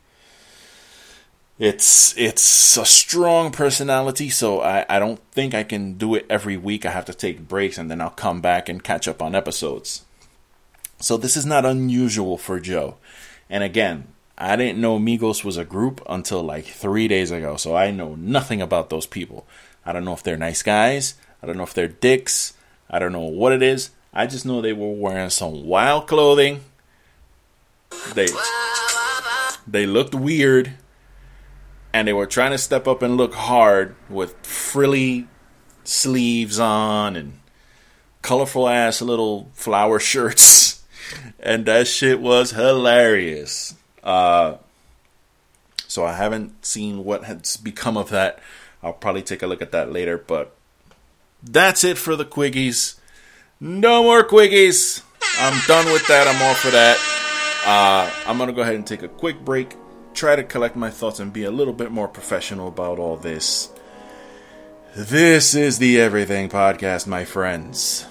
[1.58, 6.56] it's it's a strong personality, so I, I don't think I can do it every
[6.56, 6.86] week.
[6.86, 10.04] I have to take breaks and then I'll come back and catch up on episodes.
[11.00, 12.96] So this is not unusual for Joe.
[13.50, 17.74] And again, I didn't know Migos was a group until like three days ago, so
[17.74, 19.44] I know nothing about those people.
[19.84, 21.14] I don't know if they're nice guys.
[21.42, 22.52] I don't know if they're dicks.
[22.88, 23.90] I don't know what it is.
[24.12, 26.60] I just know they were wearing some wild clothing.
[28.14, 28.29] They
[29.66, 30.74] they looked weird
[31.92, 35.29] and they were trying to step up and look hard with frilly
[35.85, 37.40] sleeves on and
[38.22, 40.77] colorful ass little flower shirts.
[41.40, 43.74] And that shit was hilarious.
[44.05, 44.57] Uh,
[45.87, 48.40] so i haven't seen what has become of that.
[48.83, 50.55] I'll probably take a look at that later but
[51.42, 52.98] that's it for the quickies
[53.59, 55.03] no more quickies
[55.38, 56.29] i'm done with that.
[56.29, 57.17] I'm all for that
[57.68, 59.76] uh, i'm gonna go ahead and take a quick break
[60.18, 63.70] try to collect my thoughts and be a little bit more professional about all this.
[64.96, 68.04] This is the Everything Podcast, my friends.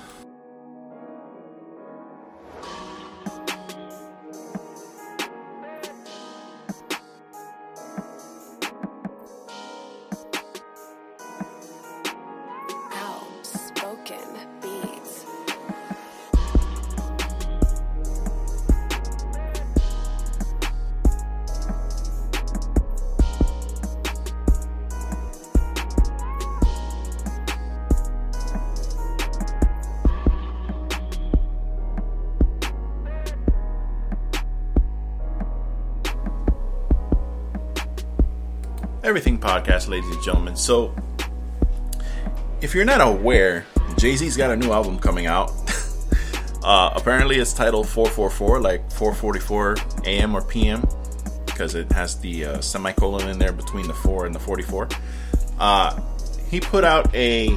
[39.18, 40.56] Everything Podcast, ladies and gentlemen.
[40.56, 40.94] So,
[42.62, 43.66] if you're not aware,
[43.98, 45.50] Jay Z's got a new album coming out.
[46.64, 50.88] uh, apparently, it's titled 444, like 444 AM or PM,
[51.48, 54.88] because it has the uh, semicolon in there between the 4 and the 44.
[55.58, 56.00] Uh,
[56.48, 57.50] he put out a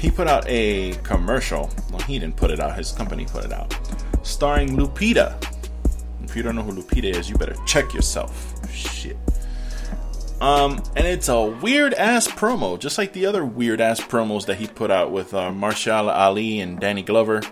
[0.00, 1.70] he put out a commercial.
[1.90, 3.74] Well, he didn't put it out, his company put it out.
[4.22, 5.42] Starring Lupita.
[6.24, 8.49] If you don't know who Lupita is, you better check yourself.
[10.40, 14.56] Um, and it's a weird ass promo, just like the other weird ass promos that
[14.56, 17.42] he put out with uh, Mahershala Ali and Danny Glover.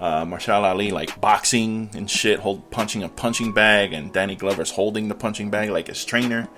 [0.00, 4.72] Uh, Mahershala Ali like boxing and shit, hold punching a punching bag, and Danny Glover's
[4.72, 6.48] holding the punching bag like his trainer.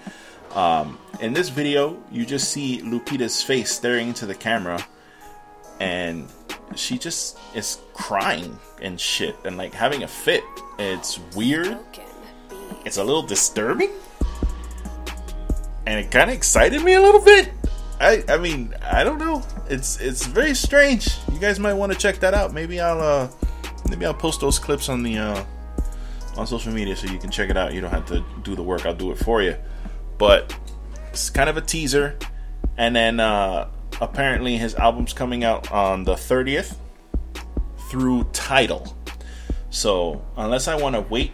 [0.55, 4.85] Um, in this video, you just see Lupita's face staring into the camera,
[5.79, 6.27] and
[6.75, 10.43] she just is crying and shit, and like having a fit.
[10.79, 11.79] It's weird.
[12.87, 13.91] It's a little disturbing
[15.87, 17.51] and it kind of excited me a little bit.
[18.01, 19.43] I I mean I don't know.
[19.69, 21.09] It's it's very strange.
[21.33, 22.53] You guys might want to check that out.
[22.53, 23.29] Maybe I'll uh
[23.89, 25.45] maybe I'll post those clips on the uh
[26.37, 27.73] on social media so you can check it out.
[27.73, 28.85] You don't have to do the work.
[28.85, 29.57] I'll do it for you.
[30.19, 30.55] But
[31.09, 32.19] it's kind of a teaser.
[32.77, 33.71] And then uh
[34.01, 36.77] apparently his album's coming out on the 30th
[37.89, 38.95] through Tidal.
[39.71, 41.33] So, unless I want to wait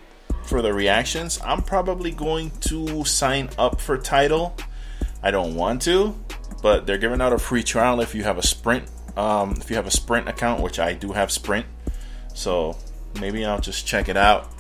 [0.53, 4.55] for the reactions, I'm probably going to sign up for Tidal.
[5.23, 6.15] I don't want to,
[6.61, 8.85] but they're giving out a free trial if you have a Sprint.
[9.17, 11.65] Um, if you have a Sprint account, which I do have Sprint,
[12.35, 12.77] so
[13.19, 14.53] maybe I'll just check it out.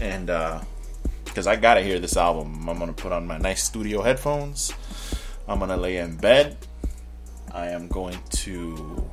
[0.00, 0.28] And
[1.26, 4.72] because uh, I gotta hear this album, I'm gonna put on my nice studio headphones.
[5.46, 6.56] I'm gonna lay in bed.
[7.52, 9.06] I am going to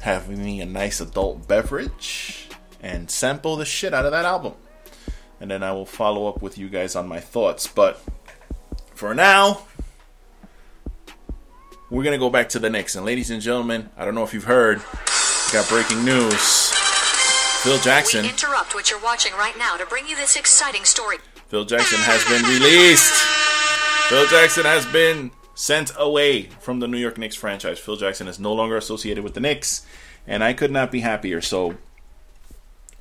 [0.00, 2.50] have me a nice adult beverage
[2.84, 4.52] and sample the shit out of that album.
[5.40, 7.66] And then I will follow up with you guys on my thoughts.
[7.66, 7.98] But
[8.94, 9.62] for now,
[11.90, 12.94] we're going to go back to the Knicks.
[12.94, 14.82] And ladies and gentlemen, I don't know if you've heard,
[15.50, 16.72] got breaking news.
[17.62, 18.22] Phil Jackson.
[18.22, 21.16] We interrupt what you're watching right now to bring you this exciting story.
[21.48, 23.14] Phil Jackson has been released.
[24.10, 27.78] Phil Jackson has been sent away from the New York Knicks franchise.
[27.78, 29.86] Phil Jackson is no longer associated with the Knicks,
[30.26, 31.40] and I could not be happier.
[31.40, 31.76] So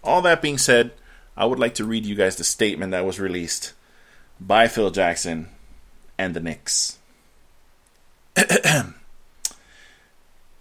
[0.03, 0.91] all that being said,
[1.35, 3.73] I would like to read you guys the statement that was released
[4.39, 5.49] by Phil Jackson
[6.17, 6.99] and the Knicks.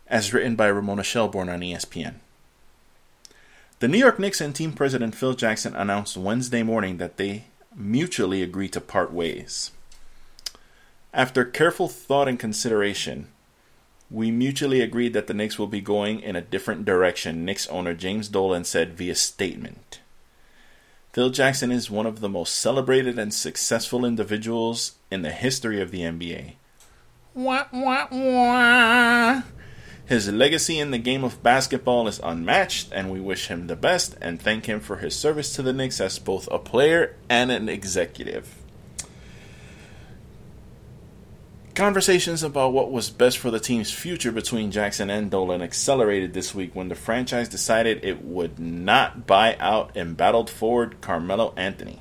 [0.06, 2.14] As written by Ramona Shelburne on ESPN.
[3.80, 8.42] The New York Knicks and team president Phil Jackson announced Wednesday morning that they mutually
[8.42, 9.72] agreed to part ways.
[11.12, 13.28] After careful thought and consideration,
[14.12, 17.94] we mutually agreed that the Knicks will be going in a different direction, Knicks owner
[17.94, 20.00] James Dolan said via statement.
[21.12, 25.90] Phil Jackson is one of the most celebrated and successful individuals in the history of
[25.90, 26.54] the NBA.
[27.34, 29.42] Wah, wah, wah.
[30.04, 34.16] His legacy in the game of basketball is unmatched, and we wish him the best
[34.20, 37.70] and thank him for his service to the Knicks as both a player and an
[37.70, 38.61] executive.
[41.74, 46.54] Conversations about what was best for the team's future between Jackson and Dolan accelerated this
[46.54, 52.00] week when the franchise decided it would not buy out embattled forward Carmelo Anthony.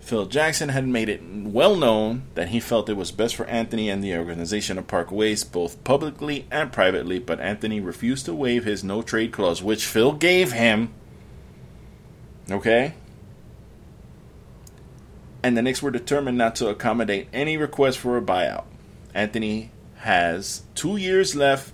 [0.00, 3.90] Phil Jackson had made it well known that he felt it was best for Anthony
[3.90, 8.64] and the organization to part ways both publicly and privately, but Anthony refused to waive
[8.64, 10.94] his no trade clause, which Phil gave him.
[12.50, 12.94] Okay?
[15.46, 18.64] And the Knicks were determined not to accommodate any request for a buyout.
[19.14, 21.72] Anthony has two years left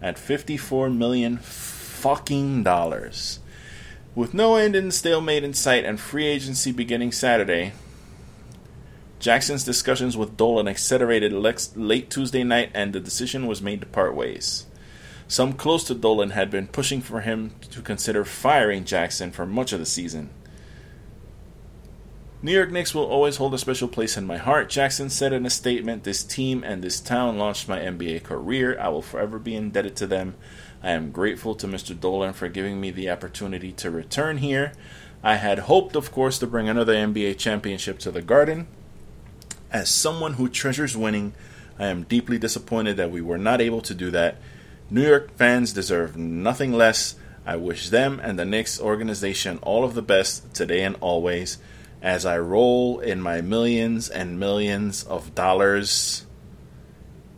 [0.00, 3.40] at 54 million fucking dollars.
[4.14, 7.72] With no end in stalemate in sight and free agency beginning Saturday,
[9.18, 14.14] Jackson's discussions with Dolan accelerated late Tuesday night and the decision was made to part
[14.14, 14.66] ways.
[15.26, 19.72] Some close to Dolan had been pushing for him to consider firing Jackson for much
[19.72, 20.30] of the season.
[22.44, 25.46] New York Knicks will always hold a special place in my heart, Jackson said in
[25.46, 26.04] a statement.
[26.04, 28.78] This team and this town launched my NBA career.
[28.78, 30.34] I will forever be indebted to them.
[30.82, 31.98] I am grateful to Mr.
[31.98, 34.74] Dolan for giving me the opportunity to return here.
[35.22, 38.66] I had hoped, of course, to bring another NBA championship to the Garden.
[39.72, 41.32] As someone who treasures winning,
[41.78, 44.36] I am deeply disappointed that we were not able to do that.
[44.90, 47.14] New York fans deserve nothing less.
[47.46, 51.56] I wish them and the Knicks organization all of the best today and always
[52.04, 56.26] as I roll in my millions and millions of dollars.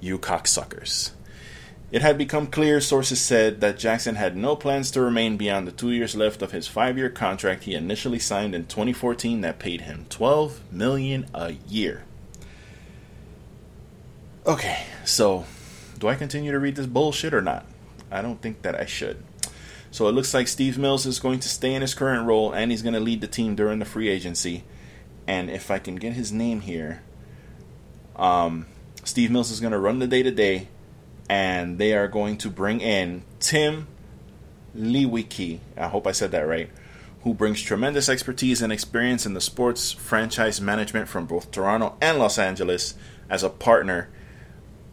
[0.00, 1.12] You cocksuckers.
[1.92, 5.72] It had become clear, sources said, that Jackson had no plans to remain beyond the
[5.72, 9.82] two years left of his five year contract he initially signed in 2014 that paid
[9.82, 12.02] him 12 million a year.
[14.44, 15.44] Okay, so
[15.96, 17.66] do I continue to read this bullshit or not?
[18.10, 19.22] I don't think that I should.
[19.96, 22.70] So it looks like Steve Mills is going to stay in his current role and
[22.70, 24.62] he's going to lead the team during the free agency.
[25.26, 27.00] And if I can get his name here,
[28.14, 28.66] um,
[29.04, 30.68] Steve Mills is going to run the day to day,
[31.30, 33.86] and they are going to bring in Tim
[34.76, 35.60] Leiweke.
[35.78, 36.68] I hope I said that right.
[37.22, 42.18] Who brings tremendous expertise and experience in the sports franchise management from both Toronto and
[42.18, 42.96] Los Angeles
[43.30, 44.10] as a partner.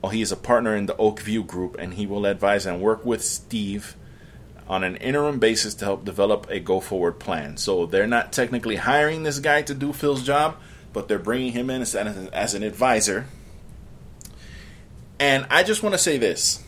[0.02, 3.06] Well, he is a partner in the Oakview Group, and he will advise and work
[3.06, 3.98] with Steve
[4.68, 7.58] on an interim basis to help develop a go forward plan.
[7.58, 10.58] So they're not technically hiring this guy to do Phil's job,
[10.94, 13.28] but they're bringing him in as an, as an advisor.
[15.20, 16.64] And I just want to say this.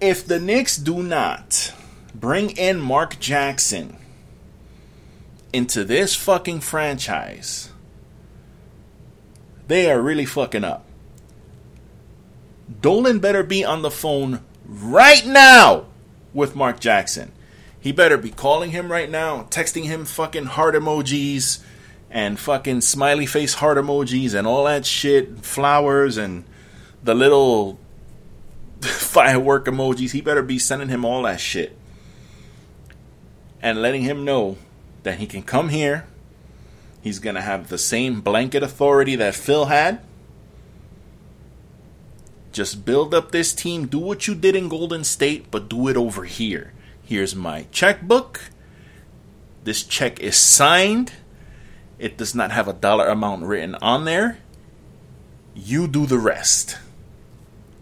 [0.00, 1.72] If the Knicks do not
[2.14, 3.96] bring in Mark Jackson
[5.52, 7.70] into this fucking franchise,
[9.68, 10.85] they are really fucking up.
[12.80, 15.86] Dolan better be on the phone right now
[16.34, 17.32] with Mark Jackson.
[17.80, 21.62] He better be calling him right now, texting him fucking heart emojis
[22.10, 26.44] and fucking smiley face heart emojis and all that shit, flowers and
[27.02, 27.78] the little
[28.80, 30.10] firework emojis.
[30.10, 31.76] He better be sending him all that shit
[33.62, 34.56] and letting him know
[35.04, 36.06] that he can come here.
[37.00, 40.00] He's going to have the same blanket authority that Phil had
[42.56, 43.86] just build up this team.
[43.86, 46.72] Do what you did in Golden State, but do it over here.
[47.02, 48.40] Here's my checkbook.
[49.64, 51.12] This check is signed.
[51.98, 54.38] It does not have a dollar amount written on there.
[55.54, 56.78] You do the rest.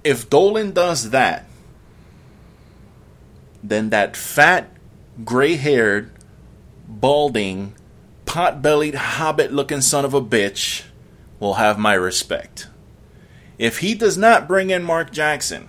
[0.02, 1.46] If Dolan does that,
[3.62, 4.70] then that fat,
[5.24, 6.10] gray haired,
[6.88, 7.74] balding,
[8.26, 10.82] pot bellied, hobbit looking son of a bitch
[11.38, 12.68] will have my respect.
[13.58, 15.68] If he does not bring in Mark Jackson,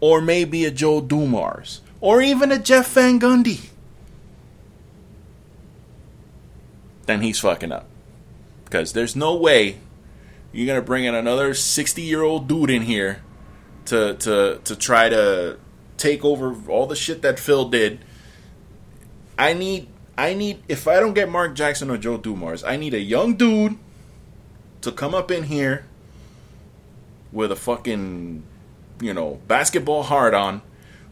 [0.00, 3.68] or maybe a Joe Dumars, or even a Jeff Van Gundy,
[7.06, 7.86] then he's fucking up.
[8.64, 9.78] Because there's no way
[10.52, 13.22] you're gonna bring in another 60 year old dude in here
[13.86, 15.58] to to to try to
[15.96, 18.00] take over all the shit that Phil did.
[19.38, 22.94] I need I need if I don't get Mark Jackson or Joe Dumars, I need
[22.94, 23.76] a young dude
[24.82, 25.84] to come up in here
[27.32, 28.42] with a fucking,
[29.00, 30.62] you know, basketball hard on,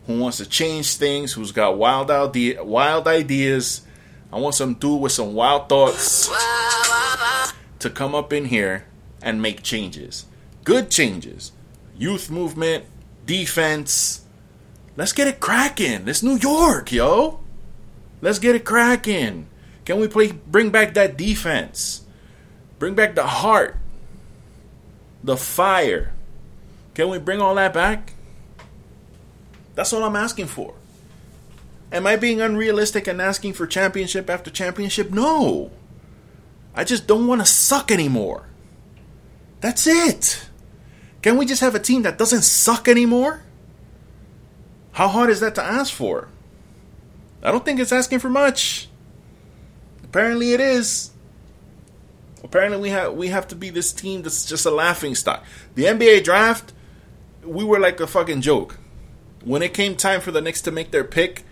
[0.06, 3.82] who wants to change things, who's got wild idea, wild ideas.
[4.32, 6.30] I want some dude with some wild thoughts
[7.78, 8.86] to come up in here
[9.22, 10.26] and make changes.
[10.64, 11.52] Good changes.
[11.96, 12.84] Youth movement,
[13.26, 14.24] defense.
[14.96, 16.08] Let's get it cracking.
[16.08, 17.40] It's New York, yo.
[18.20, 19.46] Let's get it cracking.
[19.84, 22.04] Can we play bring back that defense?
[22.78, 23.76] Bring back the heart
[25.22, 26.12] the fire.
[26.94, 28.14] Can we bring all that back?
[29.74, 30.74] That's all I'm asking for.
[31.92, 35.10] Am I being unrealistic and asking for championship after championship?
[35.10, 35.70] No.
[36.74, 38.46] I just don't want to suck anymore.
[39.60, 40.48] That's it.
[41.22, 43.42] Can we just have a team that doesn't suck anymore?
[44.92, 46.28] How hard is that to ask for?
[47.42, 48.88] I don't think it's asking for much.
[50.04, 51.10] Apparently it is.
[52.44, 55.44] Apparently we have we have to be this team that's just a laughing stock.
[55.74, 56.72] The NBA draft,
[57.44, 58.78] we were like a fucking joke.
[59.44, 61.44] When it came time for the Knicks to make their pick,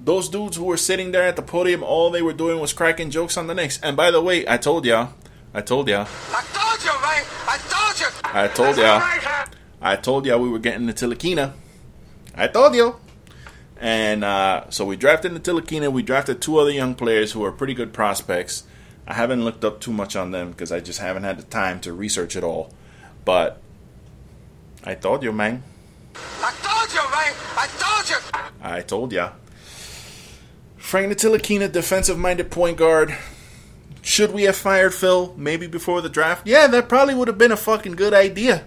[0.00, 3.10] those dudes who were sitting there at the podium, all they were doing was cracking
[3.10, 3.80] jokes on the Knicks.
[3.82, 5.10] And by the way, I told y'all,
[5.52, 7.24] I told y'all, I told you, man.
[7.48, 8.06] I told you.
[8.24, 9.48] I told y'all,
[9.80, 11.52] I told y'all we were getting the Ntilikina.
[12.34, 12.96] I told you.
[13.80, 15.90] And uh, so we drafted the Ntilikina.
[15.90, 18.64] We drafted two other young players who are pretty good prospects.
[19.06, 21.80] I haven't looked up too much on them because I just haven't had the time
[21.80, 22.72] to research it all.
[23.24, 23.60] But
[24.84, 25.62] I told you, man.
[26.14, 27.34] I told you, man.
[27.56, 28.16] I told you.
[28.62, 29.32] I told ya.
[30.76, 33.16] Frank Ntilikina, defensive-minded point guard.
[34.02, 36.46] Should we have fired Phil maybe before the draft?
[36.46, 38.66] Yeah, that probably would have been a fucking good idea.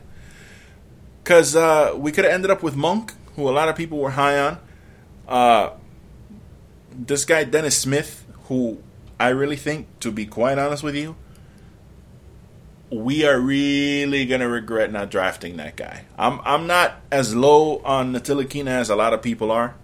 [1.23, 4.11] Because uh, we could have ended up with Monk, who a lot of people were
[4.11, 4.57] high on.
[5.27, 5.69] Uh,
[6.91, 8.81] this guy, Dennis Smith, who
[9.20, 11.15] I really think, to be quite honest with you,
[12.91, 16.05] we are really gonna regret not drafting that guy.
[16.17, 19.76] I'm I'm not as low on Ntilikina as a lot of people are.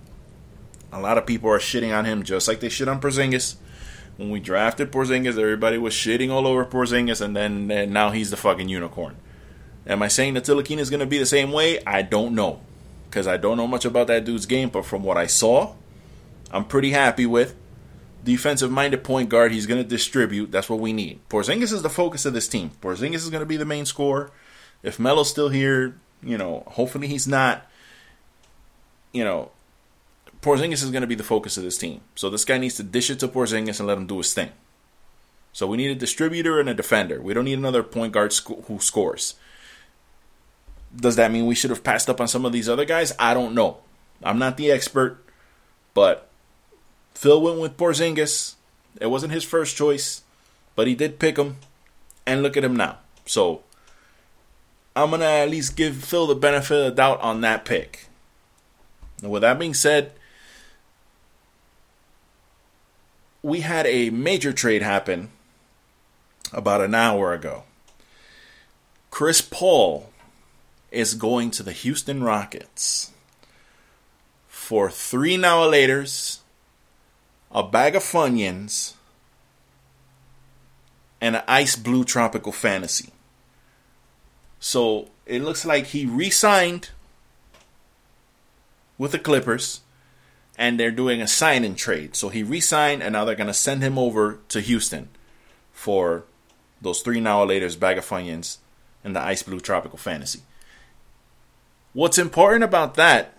[0.91, 3.55] A lot of people are shitting on him just like they shit on Porzingis.
[4.17, 8.31] When we drafted Porzingis, everybody was shitting all over Porzingis, and then and now he's
[8.31, 9.17] the fucking unicorn.
[9.85, 11.83] Am I saying Ntilikina is gonna be the same way?
[11.85, 12.61] I don't know,
[13.09, 14.69] because I don't know much about that dude's game.
[14.69, 15.75] But from what I saw,
[16.49, 17.55] I'm pretty happy with
[18.25, 19.51] defensive minded point guard.
[19.53, 20.51] He's going to distribute.
[20.51, 21.21] That's what we need.
[21.29, 22.71] Porzingis is the focus of this team.
[22.81, 24.31] Porzingis is going to be the main scorer.
[24.83, 27.65] If Melo's still here, you know, hopefully he's not.
[29.13, 29.51] You know,
[30.41, 32.01] Porzingis is going to be the focus of this team.
[32.15, 34.49] So this guy needs to dish it to Porzingis and let him do his thing.
[35.53, 37.21] So we need a distributor and a defender.
[37.21, 39.35] We don't need another point guard sc- who scores.
[40.93, 43.13] Does that mean we should have passed up on some of these other guys?
[43.17, 43.77] I don't know.
[44.23, 45.23] I'm not the expert,
[45.93, 46.29] but
[47.15, 48.55] Phil went with Porzingis.
[49.01, 50.21] It wasn't his first choice,
[50.75, 51.57] but he did pick him,
[52.25, 52.99] and look at him now.
[53.25, 53.63] So
[54.95, 58.07] I'm gonna at least give Phil the benefit of the doubt on that pick.
[59.21, 60.11] And with that being said,
[63.41, 65.29] we had a major trade happen
[66.51, 67.63] about an hour ago.
[69.11, 70.09] Chris Paul
[70.91, 73.11] is going to the Houston Rockets
[74.47, 76.39] for three now laters,
[77.55, 78.93] a bag of Funyuns,
[81.21, 83.09] and an ice blue tropical fantasy.
[84.59, 86.89] So it looks like he re signed
[88.97, 89.79] with the Clippers
[90.57, 92.15] and they're doing a sign in trade.
[92.15, 95.07] So he re signed and now they're going to send him over to Houston
[95.71, 96.25] for
[96.81, 98.57] those three now laters, bag of Funyuns,
[99.01, 100.41] and the ice blue tropical fantasy.
[101.93, 103.34] What's important about that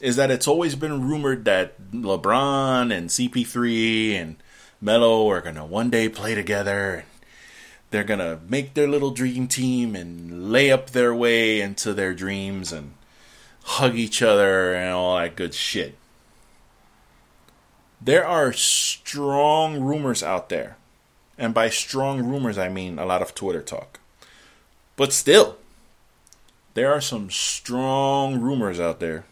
[0.00, 4.36] is that it's always been rumored that LeBron and CP3 and
[4.80, 7.04] Melo are going to one day play together.
[7.90, 12.14] They're going to make their little dream team and lay up their way into their
[12.14, 12.92] dreams and
[13.64, 15.96] hug each other and all that good shit.
[18.00, 20.76] There are strong rumors out there.
[21.38, 24.00] And by strong rumors, I mean a lot of Twitter talk.
[24.96, 25.56] But still,
[26.74, 29.24] there are some strong rumors out there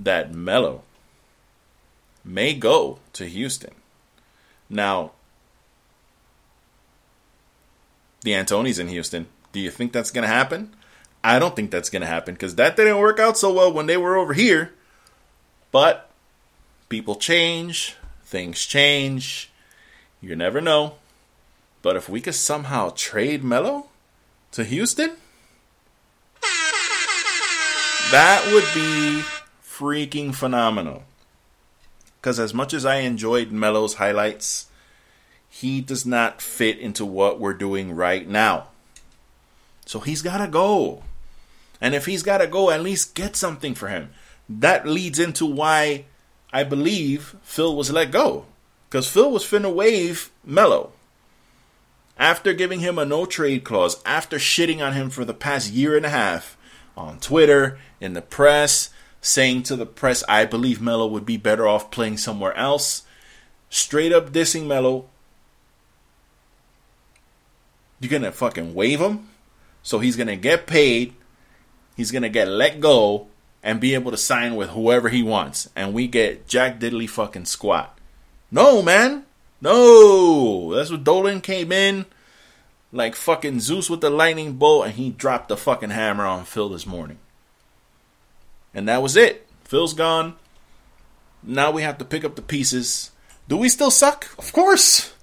[0.00, 0.82] that Melo
[2.24, 3.74] may go to Houston.
[4.68, 5.12] Now,
[8.24, 9.26] D'Antoni's in Houston.
[9.52, 10.74] Do you think that's going to happen?
[11.22, 13.86] I don't think that's going to happen because that didn't work out so well when
[13.86, 14.72] they were over here.
[15.70, 16.10] But
[16.88, 19.50] people change, things change.
[20.20, 20.94] You never know.
[21.82, 23.86] But if we could somehow trade Melo
[24.52, 25.16] to Houston,
[28.10, 29.22] that would be
[29.80, 31.04] freaking phenomenal.
[32.20, 34.66] Because as much as I enjoyed Melo's highlights,
[35.48, 38.68] he does not fit into what we're doing right now.
[39.86, 41.02] So he's got to go.
[41.80, 44.10] And if he's got to go, at least get something for him.
[44.50, 46.04] That leads into why
[46.52, 48.44] I believe Phil was let go.
[48.88, 50.92] Because Phil was finna waive Melo.
[52.18, 55.96] After giving him a no trade clause, after shitting on him for the past year
[55.96, 56.58] and a half
[56.96, 58.90] on Twitter, in the press,
[59.20, 63.02] saying to the press, I believe Melo would be better off playing somewhere else,
[63.68, 65.06] straight up dissing Melo.
[68.00, 69.28] You're gonna fucking waive him?
[69.82, 71.14] So he's gonna get paid,
[71.96, 73.28] he's gonna get let go,
[73.62, 75.68] and be able to sign with whoever he wants.
[75.76, 77.98] And we get Jack Diddley fucking squat.
[78.50, 79.24] No, man.
[79.60, 80.74] No.
[80.74, 82.06] That's what Dolan came in
[82.92, 86.68] like fucking Zeus with the lightning bolt and he dropped the fucking hammer on Phil
[86.68, 87.18] this morning.
[88.74, 89.46] And that was it.
[89.64, 90.36] Phil's gone.
[91.42, 93.10] Now we have to pick up the pieces.
[93.48, 94.28] Do we still suck?
[94.38, 95.14] Of course.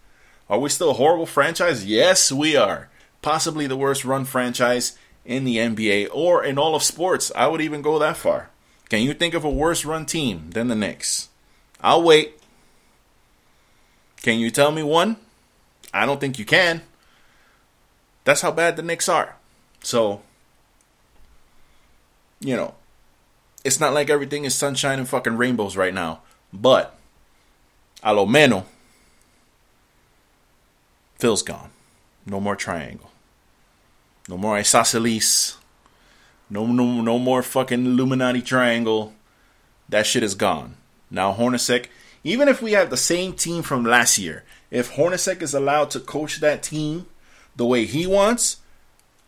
[0.50, 1.86] Are we still a horrible franchise?
[1.86, 2.90] Yes, we are.
[3.22, 7.32] Possibly the worst run franchise in the NBA or in all of sports.
[7.36, 8.50] I would even go that far.
[8.90, 11.30] Can you think of a worse run team than the Knicks?
[11.82, 12.40] I'll wait.
[14.22, 15.18] Can you tell me one?
[15.94, 16.82] I don't think you can.
[18.24, 19.36] That's how bad the Knicks are.
[19.84, 20.22] So,
[22.40, 22.76] you know,
[23.68, 26.22] it's not like everything is sunshine and fucking rainbows right now.
[26.54, 26.98] But,
[28.02, 28.64] a lo menos,
[31.20, 31.72] Phil's gone.
[32.26, 33.12] No more triangle.
[34.30, 35.58] No more isosceles.
[36.50, 39.14] No, no, no more fucking Illuminati triangle.
[39.90, 40.78] That shit is gone.
[41.12, 41.88] Now Hornacek,
[42.24, 46.00] even if we have the same team from last year, if Hornacek is allowed to
[46.00, 47.08] coach that team
[47.58, 48.58] the way he wants,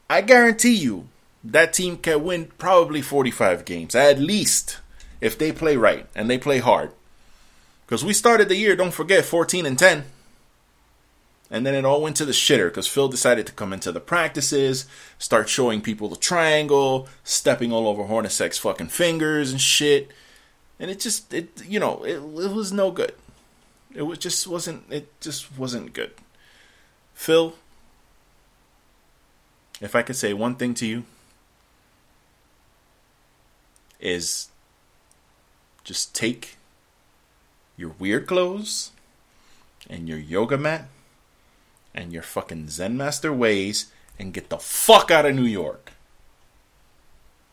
[0.09, 1.09] I guarantee you
[1.43, 4.79] that team can win probably 45 games at least
[5.21, 6.91] if they play right and they play hard.
[7.85, 10.05] Because we started the year, don't forget, 14 and 10.
[11.51, 13.99] And then it all went to the shitter because Phil decided to come into the
[13.99, 14.85] practices,
[15.17, 20.11] start showing people the triangle, stepping all over Hornacek's fucking fingers and shit.
[20.79, 23.15] And it just, it you know, it, it was no good.
[23.95, 26.11] It was just wasn't, it just wasn't good.
[27.15, 27.55] Phil,
[29.81, 31.03] if I could say one thing to you,
[33.99, 34.49] is
[35.83, 36.57] just take
[37.75, 38.91] your weird clothes
[39.89, 40.87] and your yoga mat
[41.93, 45.93] and your fucking Zen Master ways and get the fuck out of New York.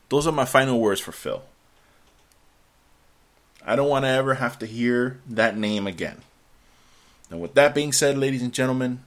[0.09, 1.42] Those are my final words for Phil.
[3.64, 6.22] I don't want to ever have to hear that name again.
[7.30, 9.01] And with that being said, ladies and gentlemen,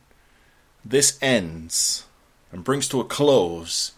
[0.83, 2.05] this ends
[2.51, 3.93] and brings to a close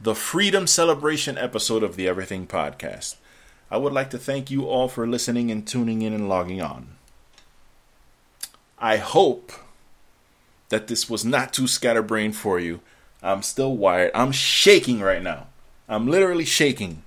[0.00, 3.16] the Freedom Celebration episode of the Everything Podcast.
[3.68, 6.96] I would like to thank you all for listening and tuning in and logging on.
[8.78, 9.52] I hope
[10.68, 12.80] that this was not too scatterbrained for you.
[13.24, 14.12] I'm still wired.
[14.14, 15.48] I'm shaking right now.
[15.88, 17.02] I'm literally shaking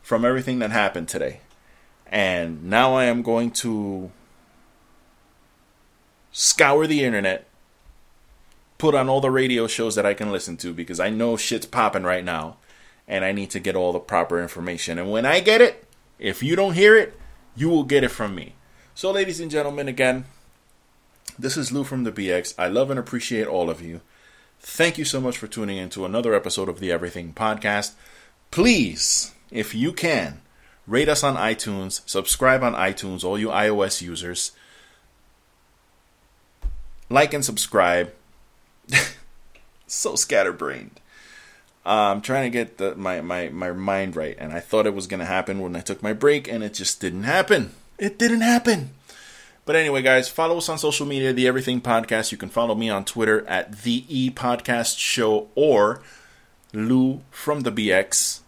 [0.00, 1.40] from everything that happened today.
[2.06, 4.12] And now I am going to
[6.30, 7.48] scour the internet,
[8.78, 11.66] put on all the radio shows that I can listen to because I know shit's
[11.66, 12.56] popping right now
[13.08, 14.98] and I need to get all the proper information.
[14.98, 15.84] And when I get it,
[16.18, 17.18] if you don't hear it,
[17.54, 18.54] you will get it from me.
[18.94, 20.24] So, ladies and gentlemen, again,
[21.38, 22.54] this is Lou from the BX.
[22.58, 24.00] I love and appreciate all of you.
[24.60, 27.92] Thank you so much for tuning in to another episode of the Everything Podcast.
[28.50, 30.40] Please, if you can,
[30.86, 34.52] rate us on iTunes, subscribe on iTunes, all you iOS users
[37.08, 38.12] like and subscribe.
[39.86, 41.00] so scatterbrained.
[41.84, 44.94] Uh, I'm trying to get the, my, my, my mind right, and I thought it
[44.94, 47.72] was going to happen when I took my break, and it just didn't happen.
[47.98, 48.90] It didn't happen.
[49.64, 52.30] But anyway, guys, follow us on social media, The Everything Podcast.
[52.30, 56.02] You can follow me on Twitter at The E Podcast Show or
[56.72, 58.40] Lou from the BX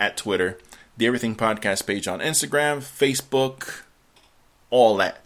[0.00, 0.58] at Twitter.
[0.96, 3.82] The Everything Podcast page on Instagram, Facebook,
[4.70, 5.20] all that.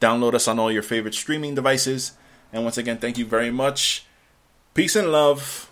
[0.00, 2.12] Download us on all your favorite streaming devices.
[2.52, 4.04] And once again, thank you very much.
[4.74, 5.70] Peace and love.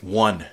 [0.00, 0.46] One.